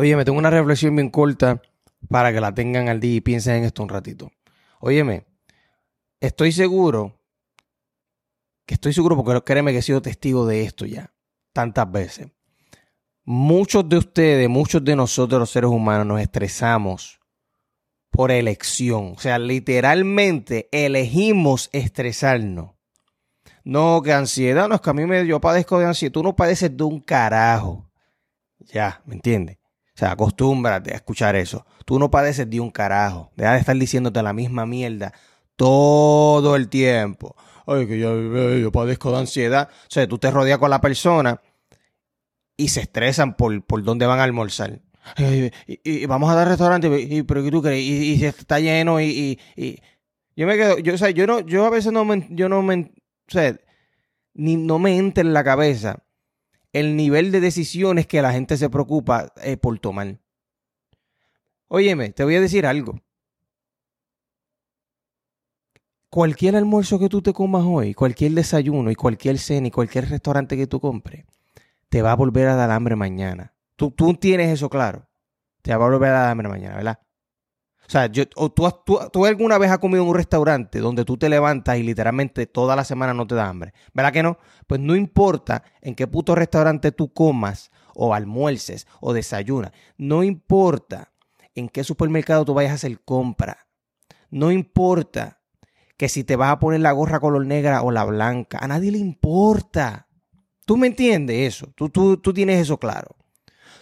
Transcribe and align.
Oye, 0.00 0.14
me 0.14 0.24
tengo 0.24 0.38
una 0.38 0.48
reflexión 0.48 0.94
bien 0.94 1.10
corta 1.10 1.60
para 2.08 2.32
que 2.32 2.40
la 2.40 2.54
tengan 2.54 2.88
al 2.88 3.00
día 3.00 3.16
y 3.16 3.20
piensen 3.20 3.56
en 3.56 3.64
esto 3.64 3.82
un 3.82 3.88
ratito. 3.88 4.30
Óyeme, 4.78 5.26
estoy 6.20 6.52
seguro, 6.52 7.20
que 8.64 8.74
estoy 8.74 8.92
seguro 8.92 9.16
porque 9.16 9.42
créeme 9.42 9.72
que 9.72 9.78
he 9.78 9.82
sido 9.82 10.00
testigo 10.00 10.46
de 10.46 10.62
esto 10.62 10.86
ya, 10.86 11.12
tantas 11.52 11.90
veces. 11.90 12.28
Muchos 13.24 13.88
de 13.88 13.96
ustedes, 13.96 14.48
muchos 14.48 14.84
de 14.84 14.94
nosotros 14.94 15.40
los 15.40 15.50
seres 15.50 15.68
humanos 15.68 16.06
nos 16.06 16.20
estresamos 16.20 17.18
por 18.08 18.30
elección. 18.30 19.14
O 19.16 19.18
sea, 19.18 19.40
literalmente 19.40 20.68
elegimos 20.70 21.70
estresarnos. 21.72 22.70
No, 23.64 24.00
que 24.02 24.12
ansiedad, 24.12 24.68
no 24.68 24.76
es 24.76 24.80
que 24.80 24.90
a 24.90 24.94
mí 24.94 25.06
me, 25.06 25.26
yo 25.26 25.40
padezco 25.40 25.80
de 25.80 25.86
ansiedad. 25.86 26.12
Tú 26.12 26.22
no 26.22 26.36
padeces 26.36 26.74
de 26.76 26.84
un 26.84 27.00
carajo. 27.00 27.90
Ya, 28.60 29.02
¿me 29.04 29.16
entiendes? 29.16 29.58
O 29.98 30.00
sea, 30.00 30.12
acostúmbrate 30.12 30.92
a 30.92 30.94
escuchar 30.94 31.34
eso. 31.34 31.66
Tú 31.84 31.98
no 31.98 32.08
padeces 32.08 32.48
de 32.48 32.60
un 32.60 32.70
carajo. 32.70 33.32
Deja 33.34 33.54
de 33.54 33.58
estar 33.58 33.76
diciéndote 33.76 34.22
la 34.22 34.32
misma 34.32 34.64
mierda 34.64 35.12
todo 35.56 36.54
el 36.54 36.68
tiempo. 36.68 37.34
Ay, 37.66 37.88
que 37.88 37.98
yo, 37.98 38.56
yo 38.58 38.70
padezco 38.70 39.10
de 39.10 39.18
ansiedad. 39.18 39.68
O 39.68 39.90
sea, 39.90 40.06
tú 40.06 40.16
te 40.18 40.30
rodeas 40.30 40.60
con 40.60 40.70
la 40.70 40.80
persona 40.80 41.40
y 42.56 42.68
se 42.68 42.82
estresan 42.82 43.36
por, 43.36 43.60
por 43.64 43.82
dónde 43.82 44.06
van 44.06 44.20
a 44.20 44.22
almorzar. 44.22 44.80
Y, 45.66 46.06
vamos 46.06 46.30
a 46.30 46.36
dar 46.36 46.46
restaurante, 46.46 46.88
y, 47.00 47.24
pero 47.24 47.42
¿qué 47.42 47.50
tú 47.50 47.60
crees? 47.60 47.82
Y, 47.82 48.14
y 48.14 48.24
está 48.24 48.60
lleno 48.60 49.00
y, 49.00 49.40
yo 50.36 50.46
me 50.46 50.56
quedo, 50.56 50.78
yo, 50.78 50.94
o 50.94 50.98
sea, 50.98 51.10
yo 51.10 51.26
no, 51.26 51.40
yo 51.40 51.64
a 51.64 51.70
veces 51.70 51.92
no 51.92 52.04
me, 52.04 52.24
yo 52.30 52.48
no 52.48 52.62
me, 52.62 52.76
o 52.76 53.30
sea, 53.32 53.58
ni, 54.34 54.54
no 54.54 54.78
me 54.78 54.96
entra 54.96 55.22
en 55.22 55.32
la 55.32 55.42
cabeza 55.42 56.04
el 56.72 56.96
nivel 56.96 57.32
de 57.32 57.40
decisiones 57.40 58.06
que 58.06 58.22
la 58.22 58.32
gente 58.32 58.56
se 58.56 58.70
preocupa 58.70 59.32
eh, 59.42 59.56
por 59.56 59.78
tomar. 59.78 60.18
Óyeme, 61.68 62.10
te 62.10 62.24
voy 62.24 62.36
a 62.36 62.40
decir 62.40 62.66
algo. 62.66 63.00
Cualquier 66.10 66.56
almuerzo 66.56 66.98
que 66.98 67.08
tú 67.08 67.20
te 67.20 67.34
comas 67.34 67.64
hoy, 67.66 67.92
cualquier 67.92 68.32
desayuno 68.32 68.90
y 68.90 68.94
cualquier 68.94 69.38
cena 69.38 69.68
y 69.68 69.70
cualquier 69.70 70.08
restaurante 70.08 70.56
que 70.56 70.66
tú 70.66 70.80
compres, 70.80 71.26
te 71.90 72.00
va 72.00 72.12
a 72.12 72.16
volver 72.16 72.48
a 72.48 72.56
dar 72.56 72.70
hambre 72.70 72.96
mañana. 72.96 73.54
Tú, 73.76 73.90
tú 73.90 74.14
tienes 74.14 74.48
eso 74.48 74.70
claro. 74.70 75.06
Te 75.60 75.74
va 75.74 75.84
a 75.84 75.90
volver 75.90 76.10
a 76.10 76.20
dar 76.20 76.30
hambre 76.30 76.48
mañana, 76.48 76.76
¿verdad? 76.76 76.98
O 77.88 77.90
sea, 77.90 78.04
yo, 78.06 78.28
tú, 78.28 78.50
tú, 78.84 78.98
tú, 79.10 79.24
alguna 79.24 79.56
vez 79.56 79.70
has 79.70 79.78
comido 79.78 80.02
en 80.02 80.10
un 80.10 80.14
restaurante 80.14 80.78
donde 80.78 81.06
tú 81.06 81.16
te 81.16 81.30
levantas 81.30 81.78
y 81.78 81.82
literalmente 81.82 82.46
toda 82.46 82.76
la 82.76 82.84
semana 82.84 83.14
no 83.14 83.26
te 83.26 83.34
da 83.34 83.48
hambre. 83.48 83.72
¿Verdad 83.94 84.12
que 84.12 84.22
no? 84.22 84.36
Pues 84.66 84.78
no 84.78 84.94
importa 84.94 85.62
en 85.80 85.94
qué 85.94 86.06
puto 86.06 86.34
restaurante 86.34 86.92
tú 86.92 87.14
comas 87.14 87.70
o 87.94 88.12
almuerces 88.12 88.86
o 89.00 89.14
desayunas. 89.14 89.72
No 89.96 90.22
importa 90.22 91.12
en 91.54 91.70
qué 91.70 91.82
supermercado 91.82 92.44
tú 92.44 92.52
vayas 92.52 92.72
a 92.72 92.74
hacer 92.74 93.00
compra. 93.00 93.66
No 94.28 94.52
importa 94.52 95.40
que 95.96 96.10
si 96.10 96.24
te 96.24 96.36
vas 96.36 96.50
a 96.50 96.58
poner 96.58 96.80
la 96.80 96.92
gorra 96.92 97.20
color 97.20 97.46
negra 97.46 97.80
o 97.80 97.90
la 97.90 98.04
blanca. 98.04 98.58
A 98.60 98.68
nadie 98.68 98.92
le 98.92 98.98
importa. 98.98 100.08
¿Tú 100.66 100.76
me 100.76 100.88
entiendes 100.88 101.54
eso? 101.54 101.72
Tú, 101.74 101.88
tú, 101.88 102.18
tú 102.18 102.34
tienes 102.34 102.60
eso 102.60 102.76
claro. 102.76 103.16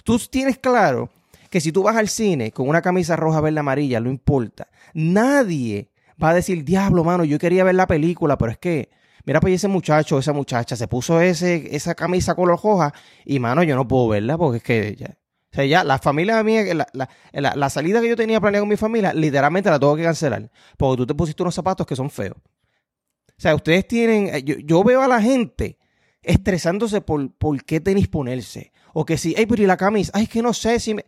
Tú 0.04 0.16
tienes 0.30 0.58
claro 0.58 1.10
que 1.50 1.60
si 1.60 1.72
tú 1.72 1.82
vas 1.82 1.96
al 1.96 2.08
cine 2.08 2.52
con 2.52 2.68
una 2.68 2.82
camisa 2.82 3.16
roja, 3.16 3.40
verde, 3.40 3.60
amarilla, 3.60 4.00
no 4.00 4.10
importa. 4.10 4.68
Nadie 4.94 5.90
va 6.22 6.30
a 6.30 6.34
decir, 6.34 6.64
diablo, 6.64 7.04
mano, 7.04 7.24
yo 7.24 7.38
quería 7.38 7.64
ver 7.64 7.74
la 7.74 7.86
película, 7.86 8.38
pero 8.38 8.52
es 8.52 8.58
que, 8.58 8.90
mira, 9.24 9.40
pues 9.40 9.54
ese 9.54 9.68
muchacho, 9.68 10.18
esa 10.18 10.32
muchacha 10.32 10.76
se 10.76 10.88
puso 10.88 11.20
ese, 11.20 11.74
esa 11.74 11.94
camisa 11.94 12.34
color 12.34 12.60
roja 12.62 12.92
y, 13.24 13.38
mano, 13.38 13.62
yo 13.62 13.76
no 13.76 13.86
puedo 13.86 14.08
verla 14.08 14.38
porque 14.38 14.58
es 14.58 14.62
que 14.62 14.96
ya. 14.96 15.18
O 15.52 15.56
sea, 15.56 15.64
ya 15.64 15.84
la 15.84 15.98
familia 15.98 16.42
mía, 16.42 16.64
la, 16.74 17.08
la, 17.32 17.70
salida 17.70 18.02
que 18.02 18.08
yo 18.08 18.16
tenía 18.16 18.40
planeada 18.40 18.60
con 18.60 18.68
mi 18.68 18.76
familia, 18.76 19.14
literalmente 19.14 19.70
la 19.70 19.78
tengo 19.78 19.96
que 19.96 20.02
cancelar. 20.02 20.50
Porque 20.76 20.98
tú 20.98 21.06
te 21.06 21.14
pusiste 21.14 21.42
unos 21.42 21.54
zapatos 21.54 21.86
que 21.86 21.96
son 21.96 22.10
feos. 22.10 22.36
O 22.36 23.40
sea, 23.40 23.54
ustedes 23.54 23.88
tienen. 23.88 24.34
Eh, 24.34 24.42
yo, 24.42 24.56
yo 24.58 24.84
veo 24.84 25.00
a 25.00 25.08
la 25.08 25.22
gente 25.22 25.78
estresándose 26.20 27.00
por, 27.00 27.32
por 27.36 27.64
qué 27.64 27.80
tenis 27.80 28.08
ponerse. 28.08 28.72
O 28.92 29.04
que 29.04 29.16
si, 29.16 29.34
ay, 29.38 29.46
pero 29.46 29.62
y 29.62 29.66
la 29.66 29.76
camisa, 29.76 30.10
ay, 30.14 30.26
que 30.26 30.42
no 30.42 30.52
sé 30.52 30.80
si 30.80 30.94
me 30.94 31.06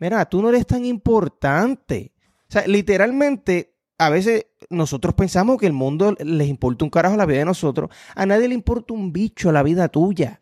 mira, 0.00 0.24
tú 0.28 0.42
no 0.42 0.48
eres 0.48 0.66
tan 0.66 0.84
importante. 0.84 2.12
O 2.48 2.52
sea, 2.52 2.66
literalmente, 2.66 3.76
a 3.98 4.10
veces 4.10 4.46
nosotros 4.70 5.14
pensamos 5.14 5.58
que 5.58 5.66
el 5.66 5.72
mundo 5.72 6.16
les 6.18 6.48
importa 6.48 6.84
un 6.84 6.90
carajo 6.90 7.16
la 7.16 7.26
vida 7.26 7.38
de 7.40 7.44
nosotros. 7.44 7.90
A 8.16 8.26
nadie 8.26 8.48
le 8.48 8.54
importa 8.54 8.94
un 8.94 9.12
bicho 9.12 9.52
la 9.52 9.62
vida 9.62 9.88
tuya. 9.88 10.40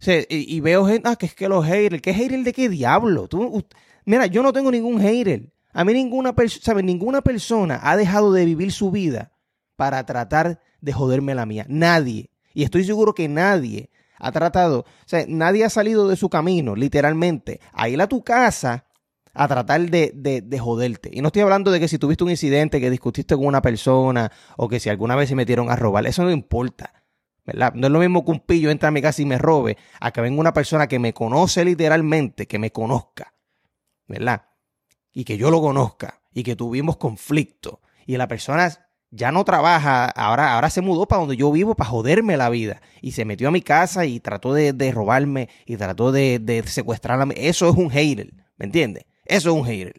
O 0.00 0.10
y, 0.28 0.60
veo 0.60 0.86
gente, 0.86 1.08
ah, 1.08 1.16
que 1.16 1.26
es 1.26 1.34
que 1.34 1.48
los 1.48 1.64
haters, 1.64 2.02
¿qué 2.02 2.12
hater 2.12 2.42
de 2.44 2.52
qué 2.52 2.68
diablo? 2.68 3.26
Tú, 3.26 3.64
mira, 4.04 4.26
yo 4.26 4.42
no 4.42 4.52
tengo 4.52 4.70
ningún 4.70 5.00
hater. 5.00 5.52
A 5.72 5.84
mí 5.84 5.92
ninguna, 5.92 6.34
¿sabes? 6.60 6.84
ninguna 6.84 7.22
persona 7.22 7.80
ha 7.82 7.96
dejado 7.96 8.32
de 8.32 8.44
vivir 8.44 8.72
su 8.72 8.90
vida 8.90 9.32
para 9.76 10.04
tratar 10.06 10.60
de 10.80 10.92
joderme 10.92 11.34
la 11.34 11.46
mía. 11.46 11.66
Nadie. 11.68 12.30
Y 12.54 12.64
estoy 12.64 12.84
seguro 12.84 13.14
que 13.14 13.28
nadie 13.28 13.90
ha 14.18 14.32
tratado, 14.32 14.80
o 14.80 14.84
sea, 15.06 15.24
nadie 15.28 15.64
ha 15.64 15.70
salido 15.70 16.08
de 16.08 16.16
su 16.16 16.28
camino, 16.28 16.74
literalmente, 16.74 17.60
a 17.72 17.88
ir 17.88 18.00
a 18.00 18.08
tu 18.08 18.22
casa 18.22 18.86
a 19.34 19.46
tratar 19.46 19.88
de, 19.88 20.12
de, 20.14 20.58
joderte. 20.58 21.10
Y 21.12 21.20
no 21.20 21.28
estoy 21.28 21.42
hablando 21.42 21.70
de 21.70 21.78
que 21.78 21.86
si 21.86 21.98
tuviste 21.98 22.24
un 22.24 22.30
incidente, 22.30 22.80
que 22.80 22.90
discutiste 22.90 23.36
con 23.36 23.46
una 23.46 23.62
persona, 23.62 24.32
o 24.56 24.68
que 24.68 24.80
si 24.80 24.88
alguna 24.88 25.14
vez 25.14 25.28
se 25.28 25.36
metieron 25.36 25.70
a 25.70 25.76
robar, 25.76 26.06
eso 26.06 26.24
no 26.24 26.32
importa. 26.32 26.92
¿verdad? 27.46 27.72
No 27.74 27.86
es 27.86 27.92
lo 27.92 28.00
mismo 28.00 28.24
que 28.24 28.32
un 28.32 28.40
pillo 28.40 28.70
entre 28.70 28.88
a 28.88 28.90
mi 28.90 29.00
casa 29.00 29.22
y 29.22 29.26
me 29.26 29.38
robe, 29.38 29.78
a 30.00 30.10
que 30.10 30.20
venga 30.20 30.40
una 30.40 30.52
persona 30.52 30.86
que 30.86 30.98
me 30.98 31.14
conoce 31.14 31.64
literalmente, 31.64 32.46
que 32.46 32.58
me 32.58 32.72
conozca, 32.72 33.32
¿verdad? 34.06 34.48
Y 35.12 35.24
que 35.24 35.38
yo 35.38 35.50
lo 35.50 35.60
conozca, 35.62 36.20
y 36.34 36.42
que 36.42 36.56
tuvimos 36.56 36.98
conflicto, 36.98 37.80
y 38.06 38.16
la 38.16 38.28
persona 38.28 38.87
ya 39.10 39.32
no 39.32 39.44
trabaja, 39.44 40.06
ahora, 40.06 40.54
ahora 40.54 40.70
se 40.70 40.80
mudó 40.80 41.06
para 41.06 41.20
donde 41.20 41.36
yo 41.36 41.50
vivo 41.50 41.74
para 41.74 41.90
joderme 41.90 42.36
la 42.36 42.50
vida. 42.50 42.80
Y 43.00 43.12
se 43.12 43.24
metió 43.24 43.48
a 43.48 43.52
mi 43.52 43.62
casa 43.62 44.06
y 44.06 44.20
trató 44.20 44.52
de, 44.52 44.92
robarme 44.92 45.48
y 45.66 45.76
trató 45.76 46.12
de, 46.12 46.38
de 46.38 46.62
secuestrarme. 46.64 47.34
Eso 47.36 47.68
es 47.68 47.76
un 47.76 47.90
hater, 47.90 48.32
¿me 48.56 48.66
entiendes? 48.66 49.04
Eso 49.24 49.50
es 49.50 49.56
un 49.56 49.64
hater. 49.64 49.94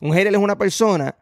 Un 0.00 0.12
hater 0.12 0.32
es 0.32 0.40
una 0.40 0.56
persona 0.58 1.16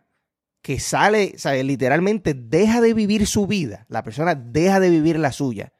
que 0.61 0.81
sale, 0.81 1.39
sabe, 1.39 1.63
literalmente 1.65 2.35
deja 2.35 2.81
de 2.81 2.93
vivir 2.93 3.27
su 3.27 3.47
vida. 3.47 3.87
La 3.89 4.03
persona 4.03 4.35
deja 4.35 4.81
de 4.81 4.91
vivir 4.91 5.19
la 5.19 5.33
suya. 5.33 5.73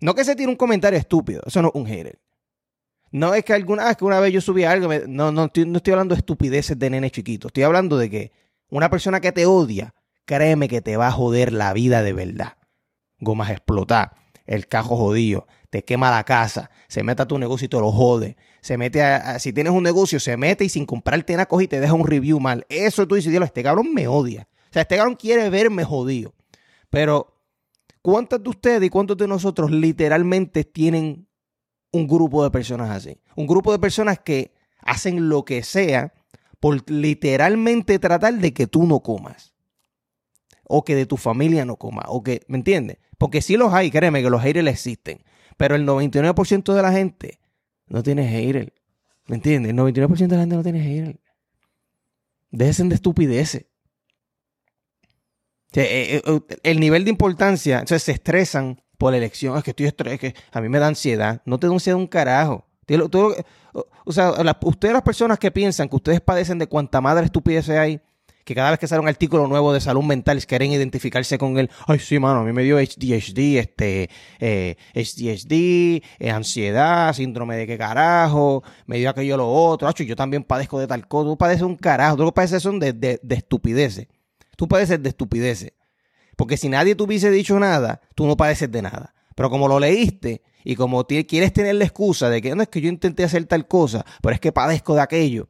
No 0.00 0.14
que 0.14 0.24
se 0.24 0.34
tire 0.34 0.48
un 0.48 0.56
comentario 0.56 0.98
estúpido, 0.98 1.42
eso 1.46 1.60
no 1.60 1.68
es 1.68 1.74
un 1.74 1.86
hater. 1.86 2.18
No 3.12 3.34
es 3.34 3.44
que 3.44 3.52
alguna 3.52 3.84
vez 3.84 3.96
que 3.96 4.04
una 4.04 4.20
vez 4.20 4.32
yo 4.32 4.40
subí 4.40 4.64
algo, 4.64 4.88
no, 5.06 5.30
no, 5.32 5.50
no 5.54 5.76
estoy 5.76 5.92
hablando 5.92 6.14
de 6.14 6.20
estupideces 6.20 6.78
de 6.78 6.90
nene 6.90 7.10
chiquito, 7.10 7.48
estoy 7.48 7.64
hablando 7.64 7.98
de 7.98 8.08
que 8.08 8.32
una 8.68 8.88
persona 8.88 9.20
que 9.20 9.32
te 9.32 9.46
odia 9.46 9.94
créeme 10.30 10.68
que 10.68 10.80
te 10.80 10.96
va 10.96 11.08
a 11.08 11.10
joder 11.10 11.52
la 11.52 11.72
vida 11.72 12.04
de 12.04 12.12
verdad. 12.12 12.56
Gomas 13.18 13.50
explotar, 13.50 14.12
el 14.46 14.68
cajo 14.68 14.96
jodido, 14.96 15.48
te 15.70 15.84
quema 15.84 16.08
la 16.08 16.22
casa, 16.22 16.70
se 16.86 17.02
mete 17.02 17.22
a 17.22 17.26
tu 17.26 17.36
negocio 17.36 17.64
y 17.64 17.68
te 17.68 17.80
lo 17.80 17.90
jode. 17.90 18.36
Se 18.60 18.78
mete 18.78 19.02
a, 19.02 19.40
si 19.40 19.52
tienes 19.52 19.72
un 19.72 19.82
negocio, 19.82 20.20
se 20.20 20.36
mete 20.36 20.64
y 20.64 20.68
sin 20.68 20.86
comprarte 20.86 21.32
nada 21.32 21.46
coge 21.46 21.64
y 21.64 21.66
te 21.68 21.80
deja 21.80 21.94
un 21.94 22.06
review 22.06 22.38
mal. 22.38 22.64
Eso 22.68 23.08
tú 23.08 23.16
dices, 23.16 23.34
este 23.34 23.64
cabrón 23.64 23.92
me 23.92 24.06
odia. 24.06 24.48
O 24.68 24.72
sea, 24.72 24.82
este 24.82 24.98
cabrón 24.98 25.16
quiere 25.16 25.50
verme 25.50 25.82
jodido. 25.82 26.32
Pero, 26.90 27.36
¿cuántos 28.00 28.40
de 28.40 28.50
ustedes 28.50 28.84
y 28.84 28.88
cuántos 28.88 29.16
de 29.16 29.26
nosotros 29.26 29.72
literalmente 29.72 30.62
tienen 30.62 31.26
un 31.90 32.06
grupo 32.06 32.44
de 32.44 32.52
personas 32.52 32.90
así? 32.90 33.20
Un 33.34 33.48
grupo 33.48 33.72
de 33.72 33.80
personas 33.80 34.20
que 34.20 34.52
hacen 34.80 35.28
lo 35.28 35.44
que 35.44 35.64
sea 35.64 36.14
por 36.60 36.88
literalmente 36.88 37.98
tratar 37.98 38.34
de 38.34 38.54
que 38.54 38.68
tú 38.68 38.86
no 38.86 39.00
comas 39.00 39.49
o 40.72 40.84
que 40.84 40.94
de 40.94 41.04
tu 41.04 41.16
familia 41.16 41.64
no 41.64 41.74
coma, 41.74 42.04
o 42.06 42.22
que, 42.22 42.42
¿me 42.46 42.56
entiendes? 42.56 42.98
Porque 43.18 43.42
sí 43.42 43.56
los 43.56 43.74
hay, 43.74 43.90
créeme 43.90 44.22
que 44.22 44.30
los 44.30 44.40
haters 44.40 44.68
existen, 44.68 45.24
pero 45.56 45.74
el 45.74 45.84
99% 45.84 46.72
de 46.72 46.80
la 46.80 46.92
gente 46.92 47.40
no 47.88 48.04
tiene 48.04 48.28
haters, 48.28 48.70
¿me 49.26 49.34
entiendes? 49.34 49.70
El 49.70 49.78
99% 49.78 50.28
de 50.28 50.36
la 50.36 50.42
gente 50.42 50.54
no 50.54 50.62
tiene 50.62 50.80
haters. 50.80 51.18
Dejen 52.52 52.88
de 52.88 52.94
estupideces. 52.94 53.66
Eh, 55.72 56.22
eh, 56.24 56.40
el 56.62 56.78
nivel 56.78 57.04
de 57.04 57.10
importancia, 57.10 57.80
entonces 57.80 58.04
se 58.04 58.12
estresan 58.12 58.80
por 58.96 59.10
la 59.10 59.18
elección, 59.18 59.58
es 59.58 59.64
que 59.64 59.70
estoy 59.70 59.86
estresado, 59.86 60.18
que 60.18 60.36
a 60.52 60.60
mí 60.60 60.68
me 60.68 60.78
da 60.78 60.86
ansiedad, 60.86 61.42
no 61.46 61.58
te 61.58 61.66
da 61.66 61.72
ansiedad 61.72 61.98
un 61.98 62.06
carajo. 62.06 62.64
o 64.04 64.12
sea, 64.12 64.34
ustedes 64.62 64.94
las 64.94 65.02
personas 65.02 65.36
que 65.40 65.50
piensan 65.50 65.88
que 65.88 65.96
ustedes 65.96 66.20
padecen 66.20 66.58
de 66.58 66.68
cuanta 66.68 67.00
madre 67.00 67.24
estupidez 67.24 67.68
hay, 67.70 68.00
que 68.44 68.54
cada 68.54 68.70
vez 68.70 68.78
que 68.78 68.86
sale 68.86 69.00
un 69.00 69.08
artículo 69.08 69.46
nuevo 69.46 69.72
de 69.72 69.80
salud 69.80 70.02
mental 70.02 70.44
quieren 70.46 70.72
identificarse 70.72 71.38
con 71.38 71.58
él. 71.58 71.70
Ay, 71.86 71.98
sí, 71.98 72.18
mano, 72.18 72.40
a 72.40 72.44
mí 72.44 72.52
me 72.52 72.62
dio 72.62 72.78
HDHD, 72.78 73.58
este, 73.58 74.10
eh, 74.38 74.76
HDHD, 74.94 76.02
eh, 76.18 76.30
ansiedad, 76.30 77.12
síndrome 77.12 77.56
de 77.56 77.66
qué 77.66 77.78
carajo, 77.78 78.62
me 78.86 78.98
dio 78.98 79.10
aquello 79.10 79.36
lo 79.36 79.48
otro. 79.48 79.88
Acho, 79.88 80.02
yo 80.02 80.16
también 80.16 80.44
padezco 80.44 80.78
de 80.78 80.86
tal 80.86 81.06
cosa. 81.06 81.28
Tú 81.28 81.36
padeces 81.36 81.62
un 81.62 81.76
carajo, 81.76 82.16
tú 82.16 82.32
padeces 82.32 82.62
son 82.62 82.78
de, 82.80 82.92
de, 82.92 83.20
de 83.22 83.34
estupideces. 83.34 84.08
Tú 84.56 84.68
padeces 84.68 85.02
de 85.02 85.08
estupideces. 85.08 85.72
Porque 86.36 86.56
si 86.56 86.68
nadie 86.68 86.94
te 86.94 87.02
hubiese 87.02 87.30
dicho 87.30 87.58
nada, 87.58 88.00
tú 88.14 88.26
no 88.26 88.36
padeces 88.36 88.70
de 88.70 88.82
nada. 88.82 89.14
Pero 89.34 89.48
como 89.48 89.68
lo 89.68 89.80
leíste 89.80 90.42
Y 90.64 90.76
como 90.76 91.06
quieres 91.06 91.52
tener 91.52 91.74
la 91.74 91.84
excusa 91.84 92.28
de 92.28 92.42
que 92.42 92.54
no 92.54 92.62
es 92.62 92.68
que 92.68 92.80
yo 92.80 92.88
intenté 92.88 93.24
hacer 93.24 93.44
tal 93.46 93.66
cosa, 93.66 94.04
pero 94.20 94.34
es 94.34 94.40
que 94.40 94.52
padezco 94.52 94.94
de 94.94 95.00
aquello, 95.00 95.48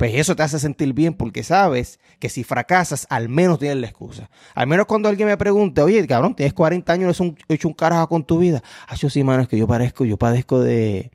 pues 0.00 0.14
eso 0.14 0.34
te 0.34 0.42
hace 0.42 0.58
sentir 0.58 0.94
bien 0.94 1.12
porque 1.12 1.42
sabes 1.42 2.00
que 2.18 2.30
si 2.30 2.42
fracasas, 2.42 3.06
al 3.10 3.28
menos 3.28 3.58
tienes 3.58 3.76
la 3.76 3.86
excusa. 3.86 4.30
Al 4.54 4.66
menos 4.66 4.86
cuando 4.86 5.10
alguien 5.10 5.28
me 5.28 5.36
pregunte, 5.36 5.82
oye, 5.82 6.06
cabrón, 6.06 6.34
tienes 6.34 6.54
40 6.54 6.90
años, 6.90 7.20
has 7.20 7.32
hecho 7.50 7.68
un 7.68 7.74
carajo 7.74 8.08
con 8.08 8.24
tu 8.24 8.38
vida. 8.38 8.62
Ah, 8.88 8.94
yo 8.94 9.10
sí, 9.10 9.22
mano, 9.22 9.42
es 9.42 9.48
que 9.48 9.58
yo 9.58 9.66
parezco, 9.66 10.06
yo 10.06 10.16
padezco 10.16 10.58
de, 10.60 11.10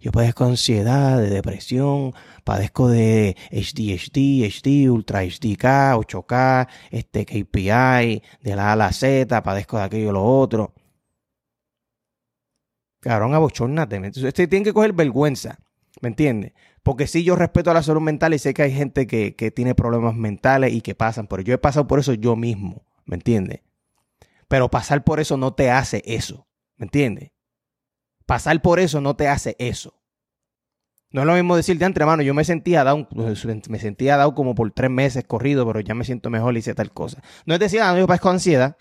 yo 0.00 0.10
padezco 0.10 0.46
de 0.46 0.50
ansiedad, 0.50 1.20
de 1.20 1.30
depresión, 1.30 2.12
padezco 2.42 2.88
de 2.88 3.36
HDHD, 3.52 4.48
HD, 4.48 4.90
Ultra 4.90 5.22
HDK, 5.22 5.94
8K, 5.94 6.68
este 6.90 7.26
KPI, 7.26 8.20
de 8.42 8.56
la 8.56 8.70
A 8.70 8.72
a 8.72 8.76
la 8.76 8.92
Z, 8.92 9.44
padezco 9.44 9.78
de 9.78 9.84
aquello 9.84 10.10
y 10.10 10.12
lo 10.12 10.24
otro. 10.24 10.74
Cabrón, 12.98 13.32
abochornate. 13.32 14.00
Usted 14.08 14.48
tiene 14.48 14.64
que 14.64 14.72
coger 14.72 14.92
vergüenza. 14.92 15.60
¿Me 16.00 16.08
entiende? 16.08 16.52
Porque 16.84 17.06
sí, 17.06 17.24
yo 17.24 17.34
respeto 17.34 17.70
a 17.70 17.74
la 17.74 17.82
salud 17.82 18.02
mental 18.02 18.34
y 18.34 18.38
sé 18.38 18.52
que 18.52 18.62
hay 18.62 18.72
gente 18.72 19.06
que, 19.06 19.32
tiene 19.56 19.74
problemas 19.74 20.14
mentales 20.14 20.72
y 20.74 20.82
que 20.82 20.94
pasan 20.94 21.26
por 21.26 21.42
Yo 21.42 21.54
he 21.54 21.58
pasado 21.58 21.88
por 21.88 21.98
eso 21.98 22.12
yo 22.12 22.36
mismo. 22.36 22.84
¿Me 23.06 23.16
entiende? 23.16 23.64
Pero 24.48 24.70
pasar 24.70 25.02
por 25.02 25.18
eso 25.18 25.38
no 25.38 25.54
te 25.54 25.70
hace 25.70 26.02
eso. 26.04 26.46
¿Me 26.76 26.84
entiende? 26.84 27.32
Pasar 28.26 28.60
por 28.60 28.80
eso 28.80 29.00
no 29.00 29.16
te 29.16 29.28
hace 29.28 29.56
eso. 29.58 29.98
No 31.10 31.22
es 31.22 31.26
lo 31.26 31.34
mismo 31.34 31.56
decir 31.56 31.78
de 31.78 31.86
entre 31.86 32.04
yo 32.22 32.34
me 32.34 32.44
sentía 32.44 32.84
down, 32.84 33.08
me 33.68 33.78
sentía 33.78 34.16
down 34.18 34.34
como 34.34 34.54
por 34.54 34.70
tres 34.72 34.90
meses 34.90 35.24
corrido, 35.24 35.66
pero 35.66 35.80
ya 35.80 35.94
me 35.94 36.04
siento 36.04 36.28
mejor 36.28 36.54
y 36.54 36.58
hice 36.58 36.74
tal 36.74 36.92
cosa. 36.92 37.22
No 37.46 37.54
es 37.54 37.60
decir, 37.60 37.80
ah, 37.80 37.98
yo 37.98 38.06
padezco 38.06 38.28
ansiedad. 38.28 38.76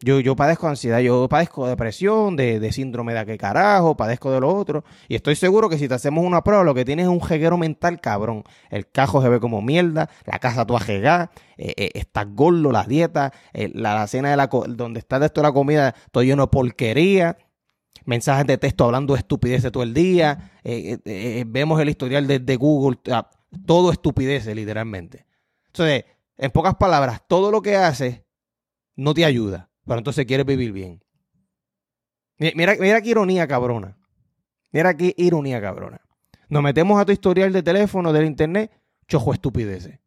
Yo, 0.00 0.20
yo 0.20 0.36
padezco 0.36 0.68
ansiedad, 0.68 0.98
yo 0.98 1.26
padezco 1.26 1.66
depresión, 1.66 2.36
de, 2.36 2.60
de 2.60 2.70
síndrome 2.70 3.14
de 3.14 3.24
qué 3.24 3.38
carajo, 3.38 3.96
padezco 3.96 4.30
de 4.30 4.40
lo 4.40 4.54
otro. 4.54 4.84
Y 5.08 5.14
estoy 5.14 5.36
seguro 5.36 5.70
que 5.70 5.78
si 5.78 5.88
te 5.88 5.94
hacemos 5.94 6.22
una 6.22 6.44
prueba, 6.44 6.64
lo 6.64 6.74
que 6.74 6.84
tienes 6.84 7.04
es 7.04 7.10
un 7.10 7.22
jeguero 7.22 7.56
mental 7.56 7.98
cabrón. 8.02 8.44
El 8.68 8.90
cajo 8.90 9.22
se 9.22 9.30
ve 9.30 9.40
como 9.40 9.62
mierda, 9.62 10.10
la 10.26 10.38
casa 10.38 10.66
tú 10.66 10.76
jegada, 10.76 11.30
eh, 11.56 11.72
eh, 11.78 11.90
estás 11.94 12.26
gordo, 12.28 12.72
la 12.72 12.84
dieta, 12.84 13.32
eh, 13.54 13.70
la, 13.72 14.06
cena 14.06 14.30
de 14.30 14.36
la 14.36 14.48
donde 14.48 15.00
está 15.00 15.18
de 15.18 15.26
esto 15.26 15.42
la 15.42 15.52
comida, 15.52 15.94
todo 16.12 16.22
lleno 16.22 16.42
de 16.42 16.48
porquería. 16.48 17.38
Mensajes 18.04 18.46
de 18.46 18.58
texto 18.58 18.84
hablando 18.84 19.16
estupideces 19.16 19.72
todo 19.72 19.82
el 19.82 19.94
día. 19.94 20.52
vemos 21.46 21.80
el 21.80 21.88
historial 21.88 22.26
de, 22.26 22.38
de 22.38 22.56
Google, 22.56 22.98
todo 23.64 23.90
estupideces, 23.92 24.54
literalmente. 24.54 25.24
Entonces, 25.68 26.04
en 26.36 26.50
pocas 26.50 26.74
palabras, 26.74 27.22
todo 27.26 27.50
lo 27.50 27.62
que 27.62 27.76
haces 27.76 28.22
no 28.94 29.14
te 29.14 29.24
ayuda 29.24 29.70
pero 29.86 29.98
entonces 29.98 30.26
quieres 30.26 30.46
vivir 30.46 30.72
bien. 30.72 31.02
Mira, 32.38 32.74
mira 32.78 33.00
qué 33.00 33.10
ironía 33.10 33.46
cabrona. 33.46 33.96
Mira 34.72 34.94
qué 34.96 35.14
ironía 35.16 35.60
cabrona. 35.60 36.00
Nos 36.48 36.62
metemos 36.62 37.00
a 37.00 37.04
tu 37.04 37.12
historial 37.12 37.52
de 37.52 37.62
teléfono, 37.62 38.12
del 38.12 38.26
internet, 38.26 38.70
chojo 39.08 39.32
estupideces. 39.32 40.00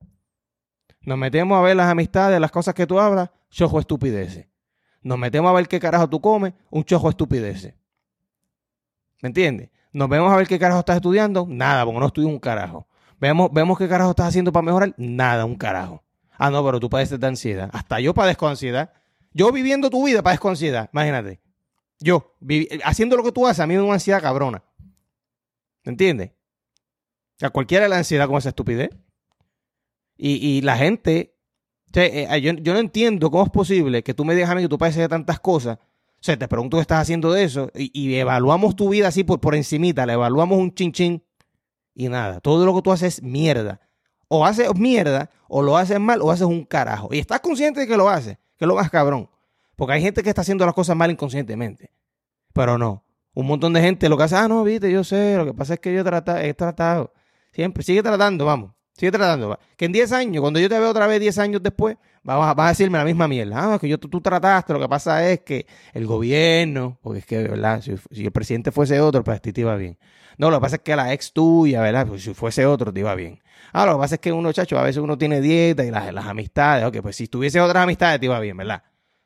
Nos 1.02 1.18
metemos 1.18 1.58
a 1.58 1.62
ver 1.62 1.76
las 1.76 1.90
amistades, 1.90 2.40
las 2.40 2.52
cosas 2.52 2.74
que 2.74 2.86
tú 2.86 3.00
hablas, 3.00 3.30
chojo 3.50 3.80
estupideces. 3.80 4.48
Nos 5.02 5.18
metemos 5.18 5.50
a 5.50 5.54
ver 5.54 5.68
qué 5.68 5.80
carajo 5.80 6.10
tú 6.10 6.22
comes, 6.22 6.54
un 6.70 6.84
chojo 6.84 7.10
estupideces. 7.10 7.74
¿Me 9.22 9.28
entiendes? 9.28 9.70
Nos 9.92 10.08
vemos 10.08 10.32
a 10.32 10.36
ver 10.36 10.48
qué 10.48 10.60
carajo 10.60 10.80
estás 10.80 10.98
estudiando, 10.98 11.46
nada, 11.50 11.84
porque 11.84 12.00
no 12.00 12.06
estudio 12.06 12.28
un 12.28 12.40
carajo. 12.40 12.88
Vemos, 13.20 13.50
vemos 13.52 13.78
qué 13.78 13.88
carajo 13.88 14.12
estás 14.12 14.28
haciendo 14.28 14.52
para 14.52 14.66
mejorar, 14.66 14.94
nada, 14.98 15.46
un 15.46 15.56
carajo. 15.56 16.04
Ah, 16.38 16.50
no, 16.50 16.64
pero 16.64 16.80
tú 16.80 16.90
padeces 16.90 17.20
de 17.20 17.28
ansiedad. 17.28 17.70
Hasta 17.74 18.00
yo 18.00 18.14
padezco 18.14 18.48
ansiedad. 18.48 18.94
Yo 19.34 19.52
viviendo 19.52 19.90
tu 19.90 20.06
vida 20.06 20.24
padezco 20.24 20.50
ansiedad, 20.50 20.90
imagínate. 20.94 21.40
Yo, 22.00 22.36
haciendo 22.84 23.18
lo 23.18 23.24
que 23.24 23.32
tú 23.32 23.46
haces, 23.46 23.60
a 23.60 23.68
mí 23.68 23.74
me 23.74 23.80
da 23.80 23.84
una 23.84 23.94
ansiedad 23.94 24.22
cabrona. 24.22 24.64
¿Me 25.84 25.92
entiendes? 25.92 26.32
A 27.42 27.50
cualquiera 27.50 27.88
la 27.88 27.98
ansiedad 27.98 28.28
con 28.28 28.38
esa 28.38 28.50
estupidez. 28.50 28.90
Y, 30.22 30.62
la 30.62 30.76
gente, 30.76 31.38
eh, 31.94 32.28
eh, 32.30 32.42
yo, 32.42 32.74
no 32.74 32.80
entiendo 32.80 33.32
cómo 33.32 33.46
es 33.46 33.50
posible 33.50 34.04
que 34.04 34.14
tú 34.14 34.26
me 34.26 34.36
digas 34.36 34.50
a 34.50 34.56
mí 34.56 34.62
que 34.62 34.68
tú 34.68 34.78
padeces 34.78 35.02
de 35.02 35.08
tantas 35.08 35.40
cosas. 35.40 35.78
O 35.78 36.22
sea, 36.22 36.38
te 36.38 36.48
pregunto 36.50 36.76
qué 36.76 36.82
estás 36.82 37.02
haciendo 37.02 37.32
de 37.32 37.46
eso 37.46 37.72
y, 37.74 38.16
evaluamos 38.16 38.76
tu 38.76 38.90
vida 38.90 39.08
así 39.08 39.24
por, 39.24 39.40
por 39.40 39.56
encimita, 39.56 40.06
le 40.06 40.14
evaluamos 40.14 40.58
un 40.58 40.74
chin 40.74 40.92
chin 40.92 41.24
y 41.96 42.10
nada. 42.10 42.42
Todo 42.42 42.66
lo 42.66 42.76
que 42.76 42.82
tú 42.82 42.92
haces 42.92 43.20
es 43.20 43.24
mierda. 43.24 43.80
O 44.28 44.46
haces 44.46 44.76
mierda, 44.76 45.30
o 45.48 45.62
lo 45.62 45.78
haces 45.78 46.00
mal, 46.00 46.22
o 46.22 46.32
haces 46.32 46.46
un 46.46 46.66
carajo. 46.66 47.10
Y 47.14 47.20
estás 47.20 47.40
consciente 47.40 47.80
de 47.80 47.88
que 47.88 47.96
lo 47.96 48.10
haces 48.10 48.38
que 48.60 48.68
lo 48.68 48.76
más 48.76 48.90
cabrón. 48.92 49.30
Porque 49.76 49.94
hay 49.94 50.02
gente 50.02 50.22
que 50.22 50.30
está 50.30 50.42
haciendo 50.42 50.66
las 50.66 50.76
cosas 50.76 50.96
mal 50.96 51.10
inconscientemente. 51.10 51.90
Pero 52.54 52.78
no. 52.78 53.06
Un 53.34 53.48
montón 53.48 53.72
de 53.74 53.82
gente 53.82 54.10
lo 54.10 54.18
que 54.18 54.24
hace, 54.24 54.36
ah, 54.36 54.48
no, 54.48 54.64
viste, 54.64 54.92
yo 54.92 55.04
sé, 55.04 55.38
lo 55.38 55.46
que 55.46 55.54
pasa 55.54 55.76
es 55.76 55.80
que 55.80 55.94
yo 55.94 56.02
he 56.02 56.54
tratado. 56.54 57.14
Siempre, 57.54 57.84
sigue 57.84 58.04
tratando, 58.04 58.46
vamos. 58.46 58.72
Sigue 59.00 59.14
tratando. 59.14 59.58
Que 59.78 59.86
en 59.86 59.94
10 59.94 60.12
años, 60.12 60.42
cuando 60.42 60.60
yo 60.60 60.68
te 60.68 60.78
veo 60.78 60.90
otra 60.90 61.08
vez 61.08 61.22
10 61.22 61.38
años 61.38 61.64
después, 61.64 61.96
vas 62.22 62.54
a, 62.58 62.68
decirme 62.68 62.98
la 62.98 63.06
misma 63.06 63.30
mierda. 63.30 63.76
Ah, 63.76 63.80
que 63.80 63.88
yo, 63.88 63.98
tú, 63.98 64.20
trataste, 64.20 64.74
lo 64.74 64.80
que 64.80 64.90
pasa 64.90 65.30
es 65.30 65.40
que 65.40 65.66
el 65.94 66.06
gobierno, 66.06 67.00
porque 67.02 67.20
es 67.20 67.26
que, 67.26 67.38
¿verdad? 67.48 67.82
Si, 67.82 67.96
el 68.22 68.32
presidente 68.34 68.74
fuese 68.74 69.00
otro, 69.00 69.24
pues 69.24 69.38
a 69.38 69.42
ti 69.42 69.54
te 69.54 69.62
iba 69.62 69.76
bien. 69.78 69.98
No, 70.38 70.50
lo 70.50 70.58
que 70.58 70.62
pasa 70.62 70.76
es 70.78 70.82
que 70.82 70.96
la 70.98 71.14
ex 71.14 71.32
tuya, 71.32 71.82
¿verdad? 71.82 72.08
Pues 72.08 72.24
si 72.24 72.34
fuese 72.34 72.66
otro, 72.66 72.92
te 72.92 73.00
iba 73.00 73.16
bien. 73.16 73.40
Ah, 73.74 73.86
lo 73.86 73.94
que 73.94 74.00
pasa 74.00 74.16
es 74.16 74.22
que 74.22 74.32
uno, 74.32 74.52
chacho, 74.52 74.78
a 74.78 74.84
veces 74.84 75.02
uno 75.02 75.18
tiene 75.18 75.42
dieta 75.42 75.86
y 75.86 75.92
las, 75.92 76.26
amistades. 76.26 76.86
Ok, 76.86 76.98
pues 77.02 77.16
si 77.16 77.28
tuviese 77.28 77.60
otras 77.62 77.84
amistades 77.84 78.20
te 78.20 78.26
iba 78.26 78.40
bien, 78.40 78.58
¿verdad? 78.58 78.84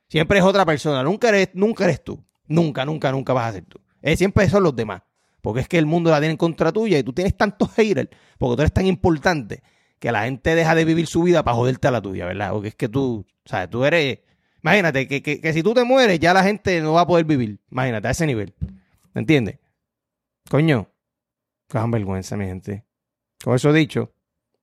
Siempre 0.09 0.39
es 0.39 0.44
otra 0.44 0.65
persona. 0.65 1.03
Nunca 1.03 1.30
eres, 1.30 1.50
nunca 1.53 1.85
eres 1.85 2.03
tú. 2.03 2.24
Nunca, 2.47 2.85
nunca, 2.85 3.12
nunca 3.12 3.33
vas 3.33 3.50
a 3.50 3.53
ser 3.53 3.65
tú. 3.65 3.80
siempre 4.15 4.50
son 4.50 4.63
los 4.63 4.75
demás. 4.75 5.01
Porque 5.41 5.62
es 5.62 5.68
que 5.68 5.77
el 5.77 5.85
mundo 5.85 6.09
la 6.09 6.19
tiene 6.19 6.31
en 6.31 6.38
contra 6.38 6.71
tuya 6.71 6.97
y 6.97 7.03
tú 7.03 7.12
tienes 7.12 7.35
tantos 7.35 7.71
haters 7.74 8.09
porque 8.38 8.56
tú 8.56 8.62
eres 8.62 8.74
tan 8.74 8.85
importante 8.85 9.62
que 10.00 10.12
la 10.12 10.24
gente 10.24 10.56
deja 10.56 10.75
de 10.75 10.85
vivir 10.85 11.07
su 11.07 11.24
vida 11.24 11.44
para 11.44 11.56
joderte 11.56 11.88
a 11.88 11.91
la 11.91 12.01
tuya, 12.01 12.25
¿verdad? 12.25 12.51
Porque 12.51 12.69
es 12.69 12.75
que 12.75 12.89
tú, 12.89 13.25
sea, 13.45 13.69
tú 13.69 13.85
eres. 13.85 14.19
Imagínate 14.62 15.07
que, 15.07 15.21
que, 15.21 15.41
que 15.41 15.53
si 15.53 15.63
tú 15.63 15.74
te 15.74 15.83
mueres, 15.83 16.19
ya 16.19 16.33
la 16.33 16.44
gente 16.44 16.81
no 16.81 16.94
va 16.94 17.01
a 17.01 17.07
poder 17.07 17.25
vivir. 17.25 17.59
Imagínate, 17.71 18.07
a 18.07 18.12
ese 18.12 18.25
nivel. 18.25 18.53
¿Me 19.13 19.21
entiendes? 19.21 19.59
Coño, 20.50 20.89
qué 21.69 21.80
vergüenza, 21.88 22.38
mi 22.38 22.45
gente. 22.45 22.85
Con 23.44 23.56
eso 23.56 23.74
dicho, 23.74 24.13